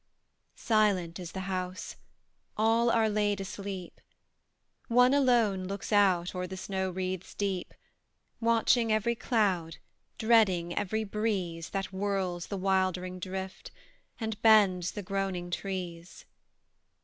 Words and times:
Silent 0.55 1.19
is 1.19 1.31
the 1.33 1.41
house: 1.41 1.95
all 2.57 2.89
are 2.89 3.07
laid 3.07 3.39
asleep: 3.39 4.01
One 4.87 5.13
alone 5.13 5.65
looks 5.65 5.91
out 5.93 6.33
o'er 6.33 6.47
the 6.47 6.57
snow 6.57 6.89
wreaths 6.89 7.35
deep, 7.35 7.71
Watching 8.39 8.91
every 8.91 9.13
cloud, 9.13 9.77
dreading 10.17 10.75
every 10.75 11.03
breeze 11.03 11.69
That 11.69 11.91
whirls 11.93 12.47
the 12.47 12.57
wildering 12.57 13.19
drift, 13.19 13.69
and 14.19 14.41
bends 14.41 14.93
the 14.93 15.03
groaning 15.03 15.51
trees. 15.51 16.25